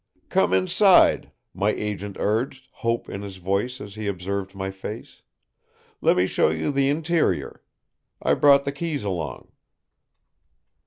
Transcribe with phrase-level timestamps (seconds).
[0.29, 5.21] "Come inside," my agent urged, hope in his voice as he observed my face;
[6.01, 7.61] "let me show you the interior.
[8.19, 9.51] I brought the keys along.